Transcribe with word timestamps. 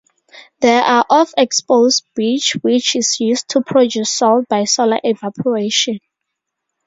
There 0.61 0.81
are 0.81 1.05
of 1.11 1.31
exposed 1.37 2.05
beach 2.15 2.57
which 2.63 2.95
is 2.95 3.19
used 3.19 3.49
to 3.49 3.61
produce 3.61 4.09
salt 4.09 4.47
by 4.49 4.63
solar 4.63 4.99
evaporation. 5.03 5.99